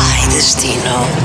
[0.00, 0.78] Ai, destino.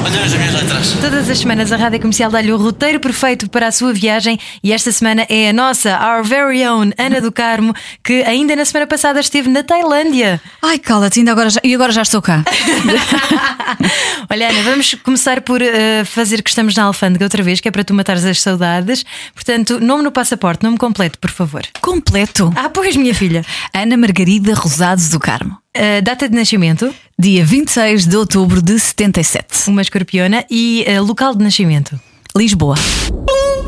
[0.03, 0.93] Olha as minhas letras.
[0.99, 4.73] Todas as semanas a Rádio Comercial dá-lhe o roteiro perfeito para a sua viagem e
[4.73, 7.71] esta semana é a nossa, our very own Ana do Carmo,
[8.03, 10.41] que ainda na semana passada esteve na Tailândia.
[10.59, 12.43] Ai, cala-te, ainda agora já, e agora já estou cá.
[14.27, 17.71] Olha, Ana, vamos começar por eh, fazer que estamos na alfândega outra vez, que é
[17.71, 19.05] para tu matares as saudades.
[19.35, 21.61] Portanto, nome no passaporte, nome completo, por favor.
[21.79, 22.51] Completo.
[22.55, 23.45] Ah, pois, minha filha.
[23.71, 25.62] Ana Margarida Rosados do Carmo.
[25.75, 29.69] Eh, data de nascimento, Dia 26 de outubro de 77.
[29.69, 31.99] uma escorpiona e eh, local de nascimento.
[32.35, 32.75] Lisboa.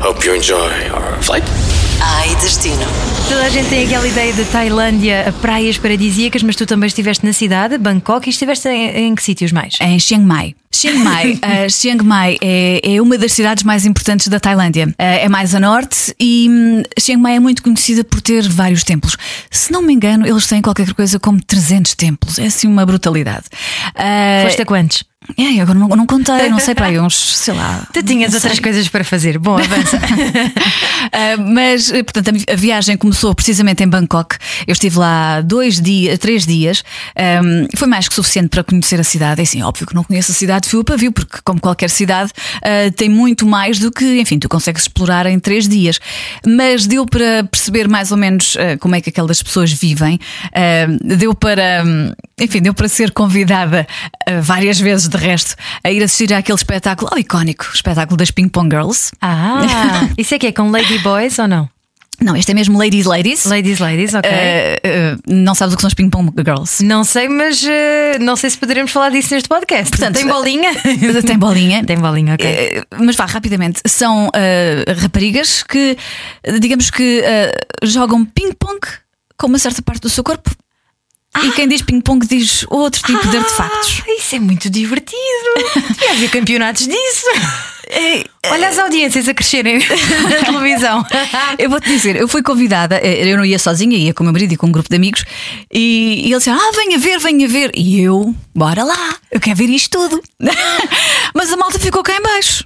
[0.00, 1.44] Hope you enjoy our flight.
[2.00, 2.84] Ai, destino.
[3.28, 7.32] Toda a gente tem aquela ideia de Tailândia, praias paradisíacas, mas tu também estiveste na
[7.32, 9.74] cidade, Bangkok, e estiveste em, em que sítios mais?
[9.80, 10.54] Em Chiang Mai.
[10.70, 14.94] Chiang Mai, eh, Chiang Mai é, é uma das cidades mais importantes da Tailândia.
[14.98, 18.84] Eh, é mais a norte e hum, Chiang Mai é muito conhecida por ter vários
[18.84, 19.16] templos.
[19.50, 22.38] Se não me engano, eles têm qualquer coisa como 300 templos.
[22.38, 23.44] É assim uma brutalidade.
[23.94, 25.02] Eh, Foste a quantos?
[25.36, 27.86] É, agora não, não contei, não sei para aí, uns, sei lá.
[27.92, 28.48] Tu tinhas não sei.
[28.50, 29.38] outras coisas para fazer.
[29.38, 29.96] Bom, avança.
[29.96, 34.36] Uh, mas, uh, portanto, a viagem começou precisamente em Bangkok.
[34.66, 36.84] Eu estive lá dois dias, três dias.
[37.42, 39.40] Um, foi mais que suficiente para conhecer a cidade.
[39.40, 41.90] É assim, óbvio que não conheço a cidade de fio a pavio, porque, como qualquer
[41.90, 45.98] cidade, uh, tem muito mais do que, enfim, tu consegues explorar em três dias.
[46.46, 50.18] Mas deu para perceber mais ou menos uh, como é que aquelas pessoas vivem.
[51.02, 53.86] Deu para, um, enfim, deu para ser convidada
[54.28, 58.48] uh, várias vezes, de resto, a ir assistir àquele espetáculo oh, icónico, espetáculo das Ping
[58.48, 59.10] Pong Girls.
[59.22, 61.68] Ah, isso é que é com Lady Boys ou não?
[62.20, 63.44] Não, este é mesmo Ladies Ladies.
[63.44, 64.30] Ladies, ladies, ok.
[64.30, 66.82] Eh, eh, não sabes o que são as ping pong girls.
[66.82, 69.90] Não sei, mas eh, não sei se poderemos falar disso neste podcast.
[69.90, 70.74] Portanto, tem bolinha?
[71.26, 71.84] Tem bolinha.
[71.84, 72.46] tem bolinha, ok.
[72.46, 73.82] Eh, mas vá, rapidamente.
[73.86, 75.96] São eh, raparigas que,
[76.42, 78.80] eh, digamos que, eh, jogam ping-pong
[79.36, 80.50] com uma certa parte do seu corpo.
[81.44, 84.02] E quem diz ping-pong diz outro tipo de artefactos.
[84.06, 85.20] Ah, isso é muito divertido.
[85.90, 87.26] Devia haver campeonatos disso.
[88.50, 91.04] Olha as audiências a crescerem na televisão.
[91.58, 94.32] Eu vou-te dizer, eu fui convidada, eh, eu não ia sozinha, ia com o meu
[94.32, 95.24] marido e com um grupo de amigos,
[95.72, 97.70] e, e eles disseram: Ah, venha ver, venha ver.
[97.74, 100.22] E eu, bora lá, eu quero ver isto tudo.
[101.34, 102.64] Mas a malta ficou cá em baixo.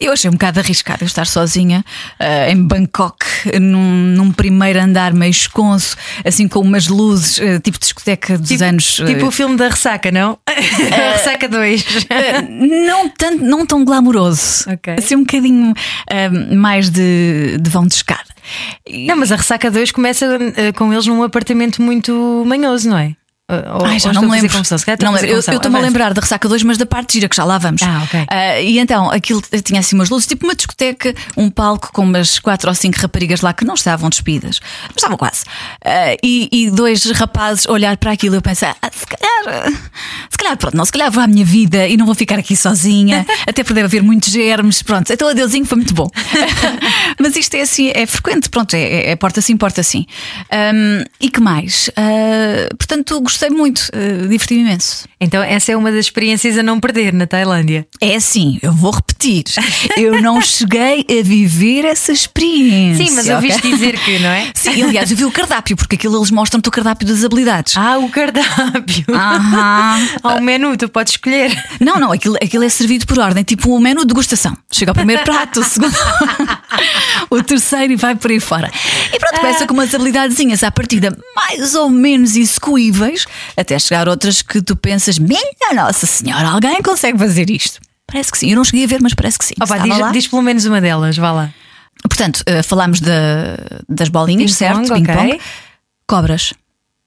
[0.00, 1.84] Eu achei um bocado arriscado eu estar sozinha
[2.18, 3.24] eh, em Bangkok,
[3.60, 8.64] num, num primeiro andar meio esconso, assim com umas luzes, eh, tipo discoteca dos Tipo,
[8.64, 9.00] anos.
[9.00, 10.38] eh, tipo o filme da Ressaca, não?
[10.48, 12.06] A Ressaca 2.
[12.10, 12.42] eh,
[12.86, 14.64] não, tanto, não tão glamouroso.
[14.70, 14.94] Ok.
[14.98, 15.72] Assim um bocadinho
[16.56, 18.24] mais de, de vão de escada.
[19.06, 20.26] Não, mas a Ressaca 2 começa
[20.76, 23.12] com eles num apartamento muito manhoso, não é?
[23.48, 24.50] Eh, Ou, Ai, já não me lembro.
[24.50, 24.76] confusão?
[25.00, 27.58] Não, eu estou-me a lembrar da ressaca 2, mas da parte gira que já lá
[27.58, 27.80] vamos.
[27.82, 28.26] Ah, ok.
[28.28, 32.40] Ah, e então aquilo tinha assim umas luzes, tipo uma discoteca, um palco com umas
[32.40, 34.58] quatro ou cinco raparigas lá que não estavam despidas,
[34.88, 35.44] mas estavam quase.
[35.84, 38.34] Ah, e, e dois rapazes olhar para aquilo.
[38.34, 39.72] Eu pensei, ah, se calhar,
[40.28, 42.56] se calhar, pronto, não, se calhar vou à minha vida e não vou ficar aqui
[42.56, 44.82] sozinha, até por deve haver muitos germes.
[44.82, 46.08] Pronto, então adeusinho foi muito bom.
[47.20, 50.04] mas isto é assim, é frequente, pronto, é, é- é porta assim, porta assim.
[50.50, 51.90] Ahm, e que mais?
[51.96, 55.06] Ah, portanto, gostei muito, ah, diverti-me imenso.
[55.20, 57.86] Então, essa é uma das experiências a não perder na Tailândia.
[58.00, 59.44] É assim, eu vou repetir.
[59.96, 63.06] Eu não cheguei a viver essa experiência.
[63.06, 63.34] Sim, mas ok?
[63.34, 64.50] ouviste dizer que, não é?
[64.54, 67.76] Sim, aliás, eu vi o cardápio, porque aquilo eles mostram-te o cardápio das habilidades.
[67.76, 69.04] Ah, o cardápio.
[69.08, 70.08] Aham.
[70.22, 71.56] Há um menu, tu podes escolher.
[71.80, 74.56] Não, não, aquilo, aquilo é servido por ordem, tipo o menu de degustação.
[74.70, 75.96] Chega ao primeiro prato, o segundo,
[77.30, 78.70] o terceiro e vai por aí fora.
[79.12, 83.25] E pronto, começa com umas habilidadezinhas à partida mais ou menos execuíveis,
[83.56, 85.40] até chegar outras que tu pensas, minha
[85.74, 87.80] Nossa Senhora, alguém consegue fazer isto?
[88.06, 88.50] Parece que sim.
[88.50, 89.54] Eu não cheguei a ver, mas parece que sim.
[89.60, 91.50] Opa, diz, diz pelo menos uma delas, vá lá.
[92.08, 93.56] Portanto, eh, falámos da-
[93.88, 94.94] das bolinhas, Ping-pong, certo?
[94.94, 95.40] Ping-pong.
[96.06, 96.52] Cobras.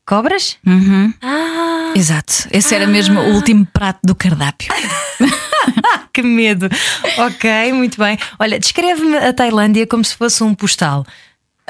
[0.05, 0.57] Cobras?
[0.65, 1.13] Uhum.
[1.21, 2.47] Ah, Exato.
[2.51, 4.73] Esse era mesmo o último prato do cardápio.
[6.13, 6.67] que medo.
[7.17, 8.17] Ok, muito bem.
[8.39, 11.05] Olha, descreve-me a Tailândia como se fosse um postal.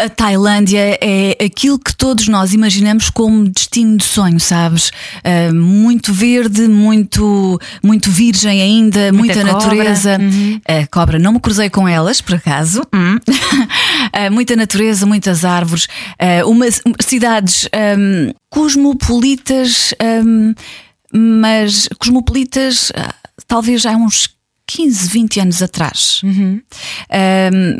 [0.04, 4.92] A Tailândia é aquilo que todos nós imaginamos como destino de sonho, sabes?
[5.24, 10.18] Ah, muito verde, muito, muito virgem ainda, Muita muita, natureza.
[10.66, 12.82] A cobra, não me cruzei com elas, por acaso.
[12.94, 13.18] Hum.
[14.12, 15.88] Ah, muita natureza, muitas árvores,
[16.20, 16.42] ah,
[17.02, 20.54] cidades ahm, cosmopolitas, ahm,
[21.14, 22.92] mas cosmopolitas
[23.48, 24.30] talvez há uns
[24.66, 26.22] 15, 20 anos atrás.
[26.24, 26.62] Ahm,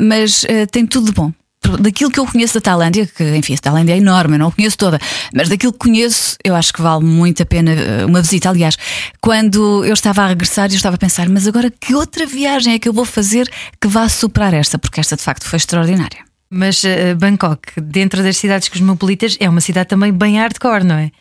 [0.06, 1.32] mas tem tudo de bom.
[1.78, 4.52] Daquilo que eu conheço da Tailândia, que enfim, a Tailândia é enorme, eu não a
[4.52, 4.98] conheço toda,
[5.32, 8.48] mas daquilo que conheço, eu acho que vale muito a pena eh, uma visita.
[8.48, 8.76] Aliás,
[9.20, 12.78] quando eu estava a regressar, eu estava a pensar, mas agora que outra viagem é
[12.78, 13.48] que eu vou fazer
[13.80, 14.78] que vá superar esta?
[14.78, 16.24] Porque esta de facto foi extraordinária.
[16.48, 21.12] Mas uh, Bangkok, dentro das cidades cosmopolitas, é uma cidade também bem hardcore, não é?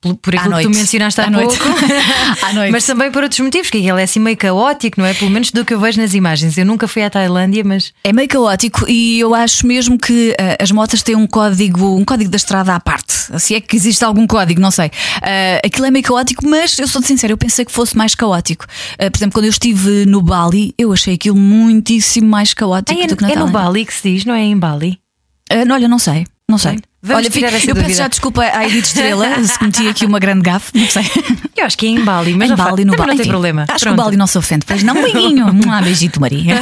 [0.00, 1.54] Por, por aquilo que tu mencionaste há à pouco,
[2.42, 2.70] à noite.
[2.70, 5.12] mas também por outros motivos, que ele é assim meio caótico, não é?
[5.12, 6.56] Pelo menos do que eu vejo nas imagens.
[6.56, 7.92] Eu nunca fui à Tailândia, mas.
[8.04, 12.04] É meio caótico e eu acho mesmo que uh, as motas têm um código, um
[12.04, 13.12] código da estrada à parte.
[13.40, 14.86] Se é que existe algum código, não sei.
[14.86, 18.66] Uh, aquilo é meio caótico, mas eu sou sincero, eu pensei que fosse mais caótico.
[18.94, 23.04] Uh, por exemplo, quando eu estive no Bali, eu achei aquilo muitíssimo mais caótico Ah,
[23.04, 23.60] é, do que na é no Tailândia.
[23.60, 24.98] Bali que se diz, não é em Bali?
[25.52, 26.24] Uh, olha, não sei.
[26.48, 26.78] Não sei.
[27.00, 27.94] Vamos Olha, tirar essa eu peço dúvida.
[27.94, 31.04] já desculpa à Edith Estrela se cometi aqui uma grande gafe, não sei.
[31.56, 33.10] Eu acho que é em Bali, mas em Bali, no Bali.
[33.10, 33.62] não tem problema.
[33.68, 34.00] Acho que Pronto.
[34.00, 34.66] o Bali não se ofende.
[34.66, 35.46] Pois não, amiguinho.
[35.46, 36.60] Um beijito, Maria.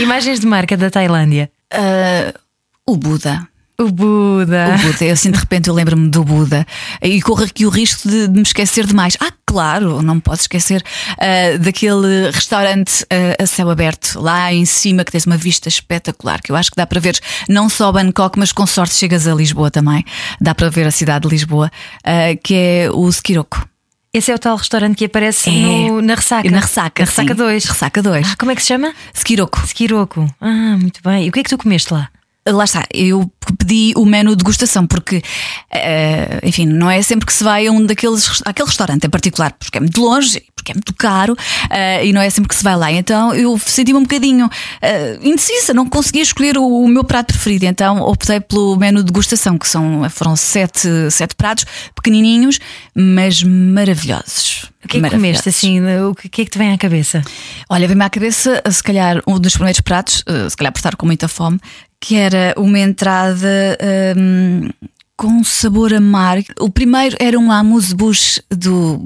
[0.00, 1.50] Imagens de marca da Tailândia.
[1.72, 2.36] Uh,
[2.84, 3.46] o Buda.
[3.80, 4.74] O Buda.
[4.74, 6.66] O Buda, eu assim de repente eu lembro-me do Buda
[7.00, 9.16] e corro aqui o risco de, de me esquecer demais.
[9.20, 10.82] Ah, claro, não me posso esquecer
[11.16, 16.42] ah, daquele restaurante ah, a céu aberto lá em cima que tens uma vista espetacular.
[16.42, 19.34] Que eu acho que dá para ver não só Bangkok, mas com sorte chegas a
[19.34, 20.04] Lisboa também.
[20.40, 21.70] Dá para ver a cidade de Lisboa,
[22.02, 23.64] ah, que é o Skiroko.
[24.12, 25.52] Esse é o tal restaurante que aparece É.
[25.52, 26.50] no- na ressaca.
[26.50, 27.34] Na ressaca, Na ressaca sim.
[27.38, 27.64] 2.
[27.64, 28.26] Ressaca 2.
[28.28, 28.92] Ah, como é que se chama?
[29.14, 29.62] Skiroko.
[29.64, 30.26] Skiroko.
[30.40, 31.26] Ah, muito bem.
[31.26, 32.08] E o que é que tu comeste lá?
[32.52, 35.22] Lá está, eu pedi o menu de degustação porque,
[35.70, 39.52] eh, enfim, não é sempre que se vai a um daqueles, aquele restaurante em particular,
[39.52, 41.36] porque é muito longe, porque é muito caro
[41.70, 42.90] eh, e não é sempre que se vai lá.
[42.92, 44.48] Então eu senti-me um bocadinho
[44.82, 47.66] eh, indecisa, não conseguia escolher o, meu prato preferido.
[47.66, 51.64] Então optei pelo menu de degustação, que são, foram sete, sete pratos
[51.94, 52.58] pequenininhos,
[52.94, 54.70] mas maravilhosos.
[54.84, 55.80] O que é que comeste assim?
[56.08, 57.22] O que que é que te vem à cabeça?
[57.68, 60.96] Olha, vem-me à cabeça, se calhar, um dos primeiros pratos, eh, se calhar por estar
[60.96, 61.60] com muita fome,
[62.00, 63.76] que era uma entrada
[64.16, 64.68] hum,
[65.16, 66.48] com um sabor amargo.
[66.60, 68.42] O primeiro era um amuse-bouche,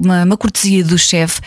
[0.03, 1.41] uma, uma cortesia do chefe.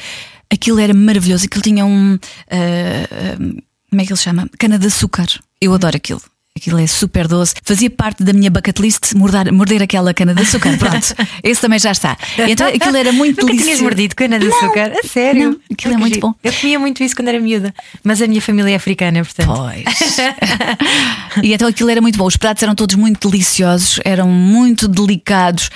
[0.51, 2.19] Aquilo era maravilhoso, aquilo tinha um.
[2.49, 3.59] eh, hum,
[3.91, 4.51] como é que ele chama?
[4.59, 5.27] Cana de açúcar.
[5.61, 6.21] Eu adoro aquilo.
[6.56, 7.55] Aquilo é super doce.
[7.62, 10.76] Fazia parte da minha bucket list morder, morder aquela cana de açúcar.
[10.79, 12.17] Pronto, esse também já está.
[12.49, 13.82] Então aquilo era muito Nunca tinhas delicioso.
[13.85, 14.93] mordido cana de Não, açúcar?
[15.03, 15.50] A sério?
[15.50, 16.26] não, aquilo é Que muito giro.
[16.29, 16.35] bom.
[16.43, 19.47] Eu comia muito isso quando era miúda, mas a minha família é africana, portanto.
[19.55, 20.17] Pois.
[21.43, 22.25] e então aquilo era muito bom.
[22.26, 25.70] Os pratos eram todos muito deliciosos, eram muito delicados.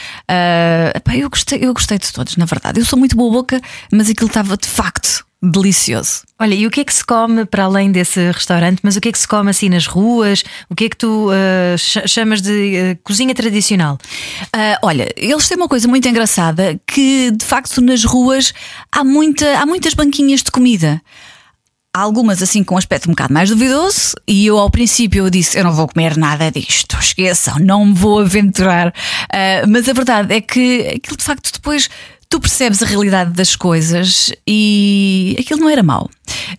[0.94, 2.80] Epá, eu, gostei, eu gostei de todos, na verdade.
[2.80, 3.60] Eu sou muito boa boca,
[3.92, 6.22] mas aquilo estava de facto delicioso.
[6.38, 8.80] Olha, e o que é que se come para além desse restaurante?
[8.82, 10.44] Mas o que é que se come assim nas ruas?
[10.68, 11.30] O que é que tu
[11.78, 13.98] ch- chamas de ah, cozinha tradicional?
[14.52, 18.52] Ah, olha, eles têm uma coisa muito engraçada que de facto nas ruas
[18.92, 21.00] há, muita, há muitas banquinhas de comida.
[21.92, 25.30] Há algumas assim com um aspecto um bocado mais duvidoso, e eu ao princípio eu
[25.30, 28.94] disse: Eu não vou comer nada disto, esqueçam, não me vou aventurar.
[29.32, 31.88] Ah, mas a verdade é que aquilo de facto depois
[32.30, 36.08] tu percebes a realidade das coisas e aquilo não era mau.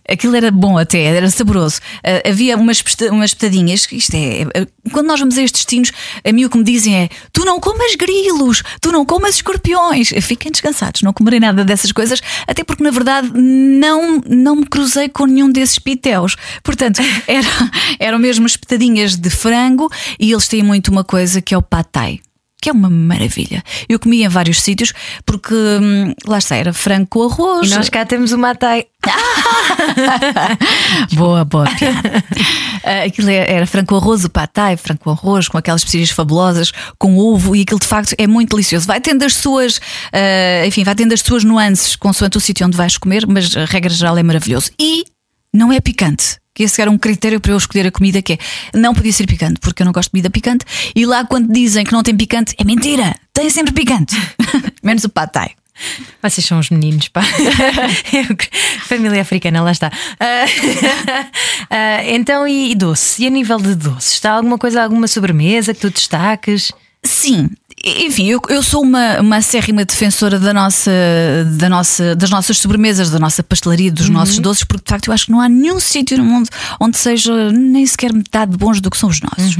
[0.06, 1.80] Aquilo era bom até, era saboroso.
[2.04, 4.42] Ah, havia umas, umas petadinhas, isto é.
[4.54, 5.90] ah, Quando nós vamos a estes destinos,
[6.22, 10.12] a mim o que me dizem é: tu não comas grilos, tu não comas escorpiões.
[10.20, 15.08] Fiquem descansados, não comerei nada dessas coisas, até porque na verdade não, não me cruzei
[15.08, 16.36] com nenhum desses pitéus.
[16.62, 17.48] Portanto, era,
[17.98, 19.90] eram mesmo as petadinhas de frango
[20.20, 22.20] e eles têm muito uma coisa que é o pad thai.
[22.62, 23.60] Que é uma maravilha.
[23.88, 24.92] Eu comi em vários sítios
[25.26, 27.68] porque hum, lá está, era frango com arroz.
[27.68, 28.86] E nós cá temos o matai.
[31.12, 32.24] boa, boa piada.
[32.84, 36.10] Ah, aquilo era, era frango com arroz, o patai, frango com arroz, com aquelas especiarias
[36.10, 38.86] fabulosas, com ovo, e aquilo de facto é muito delicioso.
[38.86, 39.80] Vai tendo as suas,
[40.12, 43.64] ah, enfim, vai tendo as suas nuances consoante o sítio onde vais comer, mas a
[43.64, 44.70] regra geral é maravilhoso.
[44.78, 45.02] E
[45.52, 46.40] não é picante.
[46.54, 48.38] Que esse era um critério para eu escolher a comida que é
[48.74, 50.64] não podia ser picante, porque eu não gosto de comida picante.
[50.94, 54.14] E lá, quando dizem que não tem picante, é mentira, tem sempre picante.
[54.82, 55.52] Menos o patai.
[56.22, 57.22] Vocês são os meninos, pá.
[58.86, 59.90] Família africana, lá está.
[60.20, 60.44] Ah,
[61.70, 63.24] ah, então, e doce?
[63.24, 64.14] E a nível de doce?
[64.14, 66.72] Está alguma coisa, alguma sobremesa que tu destaques?
[67.02, 67.50] Sim,
[67.84, 70.90] enfim, eu, eu sou uma, uma acérrima defensora da nossa,
[71.58, 75.14] da nossa, das nossas sobremesas, da nossa pastelaria, dos nossos doces, porque de facto eu
[75.14, 76.48] acho que não há nenhum sítio no mundo
[76.78, 79.56] onde seja nem sequer metade bons do que são os nossos.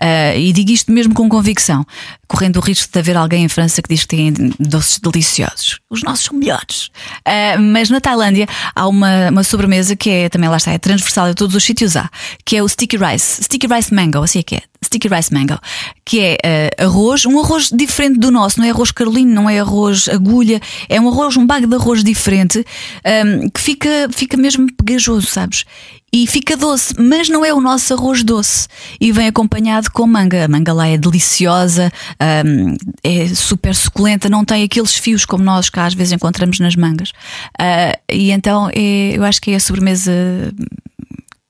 [0.00, 1.86] Ah, e digo isto mesmo com convicção,
[2.26, 5.78] correndo o risco de haver alguém em França que diz que tem doces deliciosos.
[5.90, 6.90] Os nossos são melhores.
[7.24, 11.26] Ah, mas na Tailândia há uma, uma sobremesa que é também lá está, é transversal
[11.26, 12.08] a todos os sítios há,
[12.44, 14.62] que é o sticky rice, sticky rice mango, assim é que é.
[14.86, 15.58] Sticky rice mango,
[16.04, 16.38] que é
[16.78, 20.60] ah, arroz, um arroz diferente do nosso, não é arroz carolino, não é arroz agulha,
[20.88, 22.64] é um arroz, um bago de arroz diferente,
[23.04, 25.64] ahm, que fica, fica mesmo pegajoso, sabes?
[26.12, 28.68] E fica doce, mas não é o nosso arroz doce.
[28.98, 30.44] E vem acompanhado com manga.
[30.44, 35.68] A manga lá é deliciosa, ahm, é super suculenta, não tem aqueles fios como nós
[35.68, 37.12] cá às vezes encontramos nas mangas.
[37.58, 40.12] Ah, e então é, eu acho que é a sobremesa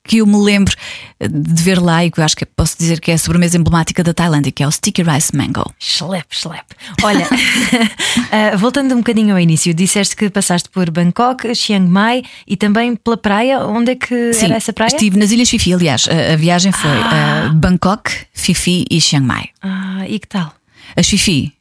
[0.07, 0.75] que eu me lembro
[1.21, 4.05] de ver lá e que eu acho que posso dizer que é a sobremesa emblemática
[4.05, 5.65] da Tailândia, que é o Sticky Rice Mango.
[5.79, 6.65] Schlep, schlep.
[7.03, 12.57] Olha, uh, voltando um bocadinho ao início, disseste que passaste por Bangkok, Chiang Mai e
[12.57, 13.61] também pela praia.
[13.67, 14.89] Onde é que Sim, era essa praia?
[14.89, 17.49] Estive nas Ilhas Fifi, aliás, a, a viagem foi Ah.
[17.51, 19.49] uh, Bangkok, Fifi e Chiang Mai.
[19.63, 20.53] Ah, e que tal?
[20.97, 21.53] As Fifi.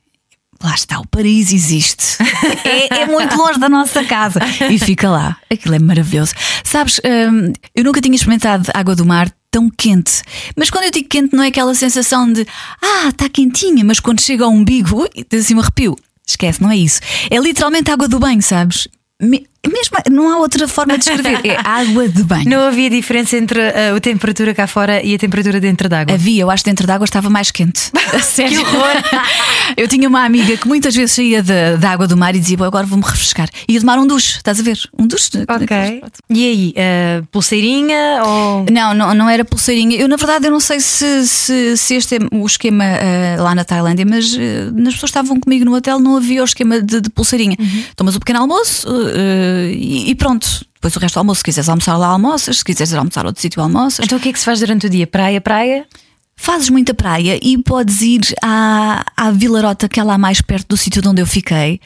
[0.64, 2.18] Lá está, o paraíso existe.
[2.64, 4.40] É, é muito longe da nossa casa.
[4.70, 5.38] E fica lá.
[5.52, 6.34] Aquilo é maravilhoso.
[6.64, 10.22] Sabes, hum, eu nunca tinha experimentado água do mar tão quente.
[10.56, 12.46] Mas quando eu digo quente, não é aquela sensação de
[12.82, 15.96] ah, está quentinha, mas quando chega ao umbigo, ui, tem assim um arrepio.
[16.28, 17.00] Esquece, não é isso.
[17.30, 18.88] É literalmente água do banho, sabes?
[19.22, 21.40] Me- Mesmo, não há outra forma de descrever.
[21.46, 22.50] É água de banho.
[22.50, 26.14] Não havia diferença entre uh, a temperatura cá fora e a temperatura dentro d'água.
[26.14, 27.92] Havia, eu acho que dentro d'água estava mais quente.
[28.14, 28.62] A sério.
[29.76, 32.64] eu tinha uma amiga que muitas vezes saía da, água do mar e dizia: "Bom,
[32.64, 33.50] agora vou-me refrescar.
[33.68, 34.78] E ia tomar um duche, estás a ver?
[34.98, 35.30] Um duche.
[35.48, 36.04] Ok.
[36.30, 38.66] E aí, uh, pulseirinha ou.
[38.72, 39.98] Não, não, não era pulseirinha.
[39.98, 43.54] Eu, na verdade, eu não sei se, se, se este é o esquema eh, lá
[43.56, 46.82] na Tailândia, mas eh, nas pessoas que estavam comigo no hotel não havia o esquema
[46.82, 47.58] de, de pulseirinha.
[47.96, 50.48] Tomas o pequeno almoço eh, e, e pronto.
[50.76, 52.58] Depois o resto do almoço, se quiseres almoçar lá, almoças.
[52.58, 54.06] Se quiseres almoçar outro sítio, almoças.
[54.06, 55.08] Então o que é que se faz durante o dia?
[55.08, 55.86] Praia, praia?
[56.36, 60.78] Fazes muita praia e podes ir à, à Vilarota, que é lá mais perto do
[60.78, 61.80] sítio de onde eu fiquei,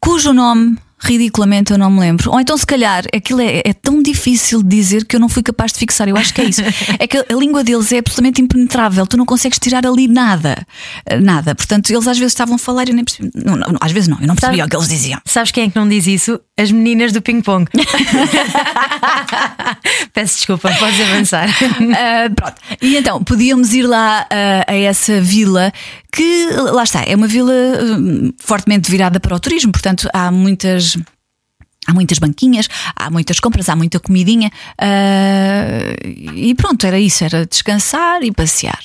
[0.00, 2.30] cujo nome, ridiculamente, eu não me lembro.
[2.32, 5.42] Ou então, se calhar, aquilo é, é tão difícil de dizer que eu não fui
[5.42, 6.08] capaz de fixar.
[6.08, 6.62] Eu acho que é isso.
[6.98, 10.66] É que a língua deles é absolutamente impenetrável, tu não consegues tirar ali nada.
[11.04, 11.54] Eh, Nada.
[11.54, 13.30] Portanto, eles às vezes estavam a falar e eu nem percebi.
[13.34, 15.20] Não, não, às vezes não, eu não percebia Sabe- o que eles diziam.
[15.24, 16.40] Sabes quem é que não diz isso?
[16.58, 17.66] As meninas do ping-pong.
[20.12, 21.48] Peço desculpa, podes avançar.
[21.48, 22.54] Ah, pronto.
[22.80, 25.72] E então, podíamos ir lá ah, a essa vila
[26.12, 30.85] que, lá está, é uma vila hum, fortemente virada para o turismo, portanto, há muitas.
[31.88, 35.94] Há muitas banquinhas, há muitas compras, há muita comidinha ah,
[36.34, 38.80] e pronto, era isso, era descansar e passear.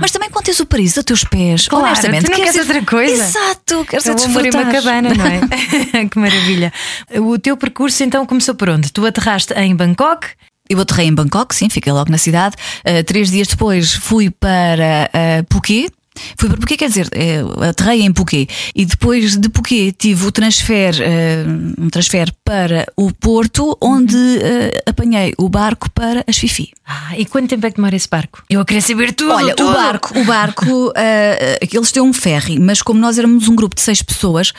[0.00, 2.60] Mas também quando tens o paraíso a teus pés, Claro, honestamente, tu não queres ir-
[2.60, 3.22] outra coisa?
[3.24, 4.72] Exato, queres o amor em uma desfrutar.
[4.72, 6.06] cabana, não é?
[6.08, 6.72] que maravilha.
[7.20, 8.90] O teu percurso então começou por onde?
[8.90, 10.28] Tu aterraste em Bangkok?
[10.68, 12.56] Eu aterrei em Bangkok, sim, fiquei logo na cidade.
[12.84, 15.92] Uh, três dias depois fui para uh, Phuket.
[16.36, 20.32] Fui para Phuket, quer dizer, eh, aterrei em Phuket e depois de Phuket tive o
[20.32, 21.44] transfer, eh,
[21.78, 26.72] um transfer para o Porto, onde eh, apanhei o barco para as Fifi.
[26.86, 28.42] Ah, e quanto tempo é que demora esse barco?
[28.48, 29.32] Eu queria saber tudo.
[29.32, 29.70] Olha, tudo.
[29.70, 30.92] o barco, o barco,
[31.60, 34.52] eles têm um ferry, mas como nós éramos um grupo de seis pessoas,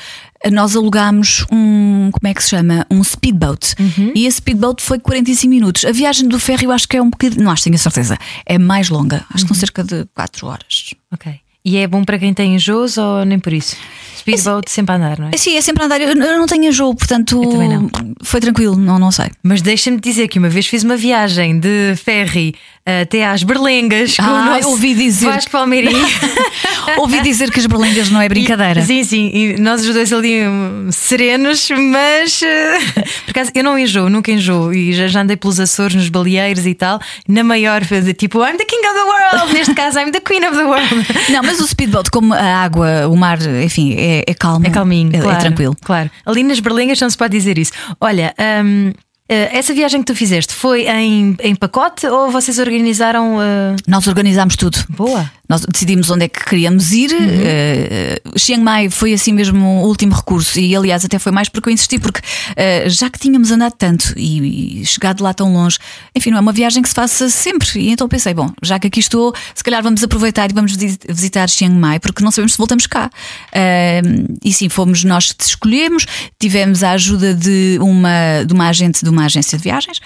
[0.51, 2.85] nós alugámos um, como é que se chama?
[2.91, 3.75] Um speedboat.
[4.13, 5.85] E esse speedboat foi 45 minutos.
[5.85, 8.17] A viagem do ferry eu acho que é um bocadinho, não acho, tenho a certeza,
[8.45, 9.25] é mais longa.
[9.33, 10.93] Acho que são cerca de 4 horas.
[11.11, 11.39] Ok.
[11.67, 13.75] E é bom para quem tem enjoos ou nem por isso?
[14.17, 15.36] Speedboat sempre a andar, não é?
[15.36, 16.00] Sim, é sempre andar.
[16.00, 17.89] Eu, eu não tenho enjoo, portanto Eu também não.
[18.24, 19.31] foi tranquilo, não, não sei.
[19.43, 22.55] Mas deixa-me dizer que uma vez fiz uma viagem de ferry
[23.01, 25.25] até às Berlengas com Ah, o nosso ouvi dizer.
[25.27, 25.96] Vasco Palmeirim.
[26.98, 28.79] Ouvi dizer que as berlengas não é brincadeira.
[28.79, 32.77] E- sim, sim, e nós os dois ali hum, serenos, mas eh,
[33.25, 34.74] por acaso eu não enjoo, nunca enjoo.
[34.74, 37.82] E já, já andei pelos Açores, nos baleeiros e tal, na maior,
[38.17, 39.53] tipo, I'm the king of the world.
[39.53, 40.88] Neste caso, I'm the queen of the world.
[41.29, 44.65] Não, mas o speedboat, como a água, o mar, enfim, é, é calmo.
[44.65, 45.75] É calminho, é, é claro, tranquilo.
[45.84, 46.10] Claro.
[46.25, 47.74] Ali nas Berlengas não se pode dizer isso.
[48.00, 48.94] Olha, eh,
[49.29, 53.41] essa viagem que tu fizeste foi em, em pacote ou vocês organizaram.
[53.41, 54.77] eh, Nós organizámos tudo.
[54.89, 55.29] Boa.
[55.50, 57.12] Nós decidimos onde é que queríamos ir.
[57.13, 60.60] Eh, Chiang Mai foi assim mesmo o último recurso.
[60.60, 62.20] E aliás, até foi mais porque eu insisti, porque
[62.56, 65.77] eh, já que tínhamos andado tanto e, e chegado lá tão longe,
[66.16, 67.68] enfim, não é uma viagem que se faça sempre.
[67.80, 71.00] E então pensei, bom, já que aqui estou, se calhar vamos aproveitar e vamos visi-
[71.08, 73.10] visitar Chiang Mai, porque não sabemos se voltamos cá.
[73.54, 74.01] Eh,
[74.44, 76.06] e sim, fomos nós que escolhemos,
[76.39, 80.00] tivemos a ajuda de uma, de uma agente de uma agência de viagens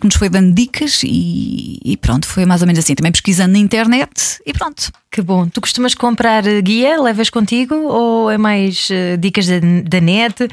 [0.00, 2.94] que nos foi dando dicas e, e pronto, foi mais ou menos assim.
[2.94, 4.10] Também pesquisando na internet
[4.46, 4.92] e pronto.
[5.10, 5.48] Que bom.
[5.48, 10.48] Tu costumas comprar eh, guia, levas contigo ou é mais eh, dicas da, da net?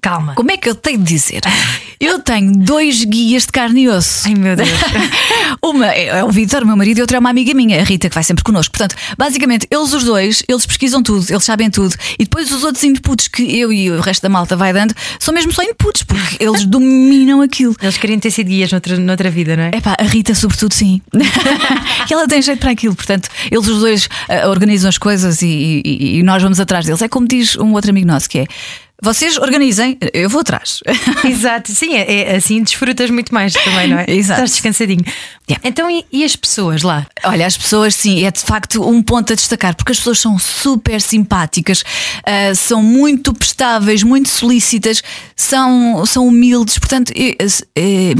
[0.00, 0.34] Calma.
[0.34, 1.42] Como é que eu tenho de dizer?
[2.00, 4.26] Eu tenho dois guias de carne e osso.
[4.26, 4.68] Ai meu Deus.
[5.62, 8.14] Uma é o Vitor, meu marido, e outra é uma amiga minha, a Rita, que
[8.14, 8.72] vai sempre connosco.
[8.72, 11.94] Portanto, basicamente, eles os dois, eles pesquisam tudo, eles sabem tudo.
[12.18, 15.32] E depois os outros inputs que eu e o resto da malta vai dando são
[15.34, 17.76] mesmo só inputs, porque eles dominam aquilo.
[17.80, 19.70] Eles queriam ter sido guias noutra, noutra vida, não é?
[19.74, 21.02] Epá, a Rita, sobretudo, sim.
[22.08, 22.94] que ela tem jeito para aquilo.
[22.96, 27.02] Portanto, eles os dois ah, organizam as coisas e, e- e nós vamos atrás deles.
[27.02, 28.46] É como diz um outro amigo nosso que é.
[29.04, 30.78] Vocês organizem, eu vou atrás.
[31.28, 34.04] Exato, sim, é, é assim desfrutas muito mais também, não é?
[34.08, 34.44] Exato.
[34.44, 35.04] Estás descansadinho.
[35.50, 35.68] Yeah.
[35.68, 37.04] Então, e, e as pessoas lá?
[37.24, 40.38] Olha, as pessoas, sim, é de facto um ponto a destacar, porque as pessoas são
[40.38, 41.82] super simpáticas,
[42.24, 45.02] ah, são muito prestáveis, muito solícitas,
[45.34, 47.36] são, são humildes, portanto, eh,
[47.74, 48.14] eh,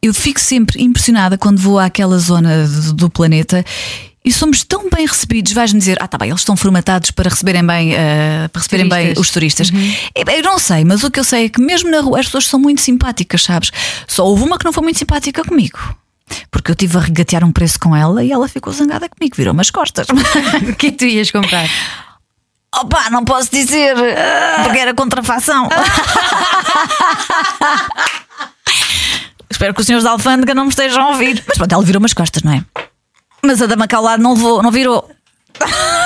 [0.00, 2.64] eu fico sempre impressionada quando vou àquela zona
[2.94, 3.64] do planeta.
[4.24, 7.66] E somos tão bem recebidos, vais-me dizer, ah, tá bem, eles estão formatados para receberem
[7.66, 9.70] bem, eh, para receberem bem os turistas.
[10.14, 12.20] É, bem, Eu não sei, mas o que eu sei é que mesmo na rua
[12.20, 13.72] as pessoas são muito simpáticas, sabes?
[14.06, 15.78] Só houve uma que não foi muito simpática comigo.
[16.52, 19.60] Porque eu tive a regatear um preço com ela e ela ficou zangada comigo, virou-me
[19.60, 20.06] as costas.
[20.62, 21.68] O que é que tu ias comprar?
[22.74, 23.94] Opa, não posso dizer,
[24.62, 25.68] porque era contrafação.
[29.50, 31.42] Espero que os senhores da alfândega não me estejam a ouvir.
[31.46, 32.64] Mas pronto, ela virou umas costas, não é?
[33.44, 35.10] Mas a dama cá ao lado não não virou.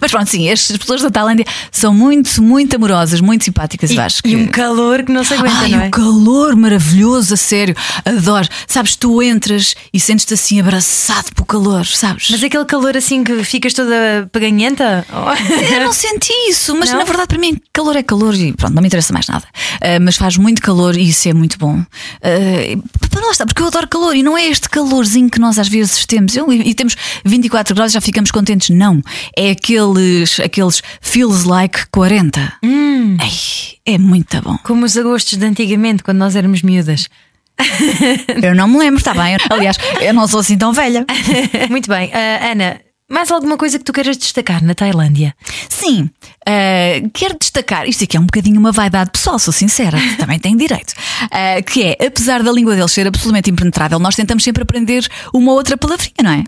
[0.00, 4.26] Mas pronto, sim, as pessoas da Tailândia são muito, muito amorosas, muito simpáticas, E, Vasco.
[4.28, 5.88] e um calor que não se aguenta, Ai, não é?
[5.88, 7.74] o calor maravilhoso, a sério.
[8.04, 8.48] Adoro.
[8.66, 12.28] Sabes, tu entras e sentes-te assim abraçado pelo calor, sabes?
[12.30, 15.04] Mas aquele calor assim que ficas toda paganhenta?
[15.12, 15.74] Oh.
[15.74, 16.98] Eu não senti isso, mas Não?
[16.98, 19.44] na verdade para mim calor é calor e pronto, não me interessa mais nada.
[19.80, 21.78] Ah, mas faz muito calor e isso é muito bom.
[21.78, 22.82] Uh,
[23.22, 26.04] lá está, porque eu adoro calor e não é este calorzinho que nós às vezes
[26.06, 26.34] temos.
[26.36, 28.70] Eu- e temos 24 graus e já ficamos contentes.
[28.70, 29.02] Não.
[29.36, 29.54] É
[29.90, 32.52] aqueles, aqueles feels like 40.
[32.62, 33.16] Hum.
[33.20, 33.30] Ai,
[33.86, 34.56] é muito bom.
[34.64, 37.08] Como os agostos de antigamente, quando nós éramos miúdas.
[38.42, 39.36] Eu não me lembro, está bem.
[39.50, 41.04] Aliás, eu não sou assim tão velha.
[41.68, 42.10] Muito bem.
[42.12, 42.80] Ah, Ana,
[43.10, 45.34] mais alguma coisa que tu queiras destacar na Tailândia?
[45.68, 46.08] Sim,
[46.46, 50.56] eh, quero destacar, isto aqui é um bocadinho uma vaidade pessoal, sou sincera, também tenho
[50.56, 50.94] direito.
[51.30, 55.52] eh, que é, apesar da língua deles ser absolutamente impenetrável, nós tentamos sempre aprender uma
[55.52, 56.44] outra palavrinha, não é?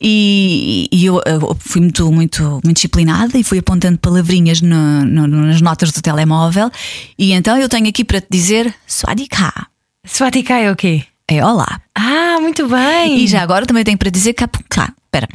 [0.00, 5.26] E, e eu, eu fui muito, muito, muito disciplinada e fui apontando palavrinhas no- no-
[5.26, 6.70] nas notas do telemóvel.
[7.18, 9.66] E então eu tenho aqui para te dizer Swadika.
[10.04, 11.04] Swatikai é o quê?
[11.28, 11.80] É olá.
[11.94, 13.18] Ah, muito bem.
[13.18, 14.92] E já agora também tenho para dizer Kapunka.
[15.06, 15.28] Espera.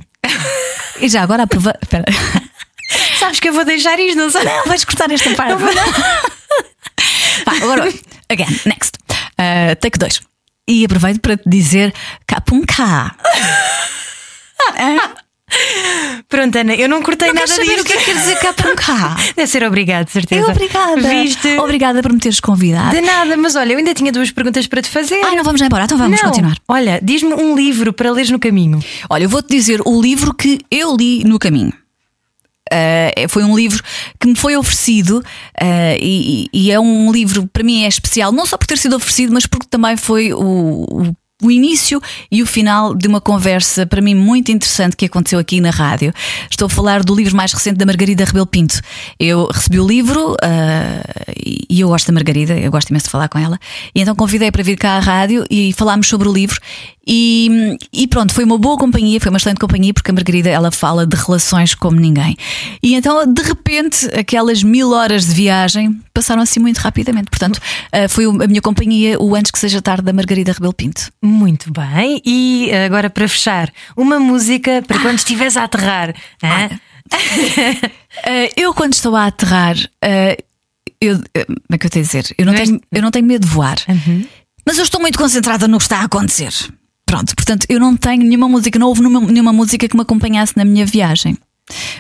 [1.00, 1.80] E já agora aproveita.
[1.82, 2.06] Espera.
[3.20, 4.44] Sabes que eu vou deixar isto, não sei.
[4.44, 5.62] Não, vais cortar esta parte.
[7.46, 8.00] Vá, agora vai.
[8.30, 8.98] Again, next.
[9.40, 10.22] Uh, take 2.
[10.68, 11.94] E aproveito para te dizer
[12.28, 13.16] Kapunka.
[16.30, 17.82] Pronto, Ana, eu não cortei Não nada queres saber disto.
[17.82, 19.16] o que é que quer dizer Kapunka?
[19.36, 20.48] Deve ser obrigado, certeza.
[20.48, 21.02] É obrigada.
[21.02, 21.60] Viste?
[21.60, 22.92] Obrigada por me teres convidado.
[22.96, 25.22] De nada, mas olha, eu ainda tinha duas perguntas para te fazer.
[25.24, 26.30] Ai, não vamos já embora, então vamos Não.
[26.30, 26.58] continuar.
[26.68, 28.80] Olha, diz-me um livro para leres no caminho.
[29.10, 31.74] Olha, eu vou-te dizer o livro que eu li no caminho.
[32.72, 33.84] Uh, foi um livro
[34.18, 38.46] que me foi oferecido uh, e, e é um livro, para mim, é especial, não
[38.46, 42.02] só por ter sido oferecido, mas porque também foi o, o, o início
[42.32, 46.14] e o final de uma conversa, para mim, muito interessante que aconteceu aqui na rádio.
[46.50, 48.80] Estou a falar do livro mais recente da Margarida Rebelo Pinto.
[49.20, 51.32] Eu recebi o livro uh,
[51.70, 53.60] e eu gosto da Margarida, eu gosto imenso de falar com ela,
[53.94, 56.60] e então convidei para vir cá à rádio e falámos sobre o livro.
[57.08, 60.70] E, e pronto, foi uma boa companhia, foi uma excelente companhia, porque a Margarida ela
[60.72, 62.38] fala de relações como ninguém.
[62.82, 67.30] E então, de repente, aquelas mil horas de viagem passaram assim muito rapidamente.
[67.30, 67.60] Portanto,
[67.92, 71.12] ah, foi a minha companhia, o Antes que Seja Tarde, da Margarida Rebelo Pinto.
[71.22, 72.22] Muito bem.
[72.26, 76.14] E agora para fechar, uma música para quando estiveres a aterrar.
[78.24, 80.38] Ah, eu, quando estou a aterrar, ah,
[81.00, 82.36] eu, ah, como é que eu tenho a dizer?
[82.38, 83.78] Eu não, és- tenho, eu não tenho medo de voar,
[84.66, 86.54] mas eu estou muito concentrada no que está a acontecer.
[87.12, 90.64] Pronto, portanto, eu não tenho nenhuma música, não houve nenhuma, música que me acompanhasse na
[90.64, 91.38] minha viagem.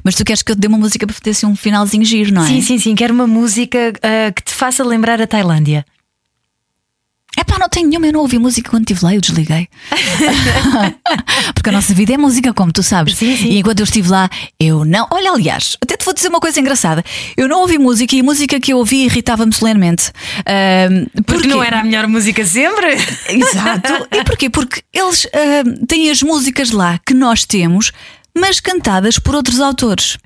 [0.05, 2.33] Mas tu queres que eu te dê uma música para fazer assim um finalzinho giro,
[2.33, 2.47] não é?
[2.47, 2.95] Sim, sim, sim.
[2.95, 5.85] Quero uma música ah, que te faça lembrar a Tailândia.
[7.41, 9.67] É pá, não tenho nenhuma, eu não ouvi música quando estive lá, eu desliguei.
[11.55, 13.15] Porque a nossa vida é música, como tu sabes.
[13.17, 13.47] Sim, sim.
[13.47, 15.07] E enquanto eu estive lá, eu não.
[15.09, 17.03] Olha, aliás, até te vou dizer uma coisa engraçada.
[17.35, 20.11] Eu não ouvi música e a música que eu ouvi irritava-me solenemente.
[21.15, 21.47] Porque porquê?
[21.47, 22.95] não era a melhor música sempre.
[23.27, 24.07] Exato.
[24.11, 24.47] E porquê?
[24.47, 25.27] Porque eles
[25.87, 27.91] têm as músicas lá que nós temos,
[28.35, 30.17] mas cantadas por outros autores.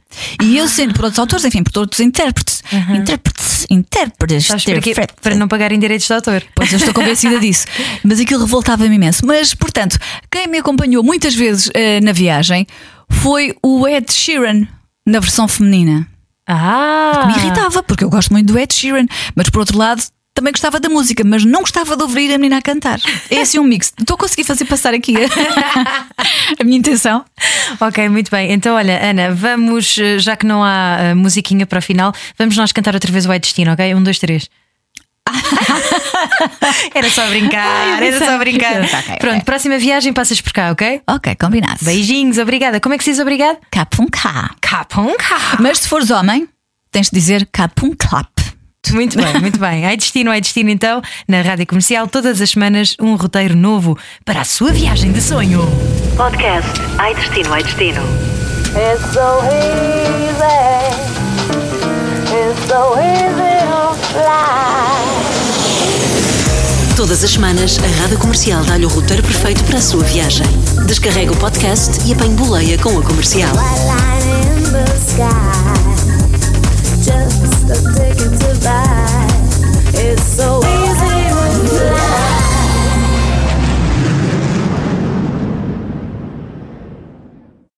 [0.41, 2.63] E eu sendo por outros autores, enfim, por outros intérpretes.
[2.89, 4.45] Intérpretes, intérpretes.
[4.45, 5.15] Sabes para intérpretes.
[5.21, 6.43] Para não pagarem direitos de autor.
[6.55, 7.65] Pois eu estou convencida disso.
[8.03, 9.25] Mas aquilo revoltava-me imenso.
[9.25, 9.97] Mas, portanto,
[10.31, 12.65] quem me acompanhou muitas vezes eh, na viagem
[13.09, 14.67] foi o Ed Sheeran,
[15.05, 16.07] na versão feminina.
[16.47, 17.25] Ah!
[17.27, 19.05] Me irritava, porque eu gosto muito do Ed Sheeran.
[19.35, 20.01] Mas, por outro lado,
[20.35, 22.99] também gostava da música, mas não gostava de ouvir a menina a cantar.
[23.31, 23.93] É assim um mix.
[23.97, 25.15] Estou a conseguir fazer passar aqui
[26.59, 27.23] a, minha intenção.
[27.79, 28.51] Ok, muito bem.
[28.51, 32.57] Então, olha, Ana, vamos, eh, já que não há eh, musiquinha para o final, vamos
[32.57, 33.95] nós cantar outra vez o White Destino, ok?
[33.95, 34.49] Um, dois, três.
[36.93, 38.83] era só brincar, Ai, era só brincar.
[38.83, 39.17] Ok, ok.
[39.19, 41.01] Pronto, próxima viagem passas por cá, ok?
[41.07, 41.79] Ok, combinado.
[41.81, 42.81] Beijinhos, obrigada.
[42.81, 43.57] Como é que se diz obrigado?
[43.71, 44.53] Capum cá.
[44.59, 45.55] Capão cá.
[45.61, 46.45] Mas se fores homem,
[46.91, 48.34] tens de dizer capum clap.
[48.93, 49.85] Muito bem, muito bem.
[49.85, 54.41] Ai destino, ai destino, então, na rádio comercial, todas as semanas, um roteiro novo para
[54.41, 55.61] a sua viagem de sonho.
[56.15, 58.01] Podcast Ai Destino, Ai Destino.
[58.75, 60.35] It's so easy.
[62.31, 64.95] It's so easy to fly.
[66.95, 70.45] Todas as semanas, a Rádio Comercial dá-lhe o roteiro perfeito para a sua viagem.
[70.87, 73.51] Descarrega o podcast e apanhe boleia com a comercial.
[73.55, 73.85] White
[77.67, 79.34] the ticket to buy.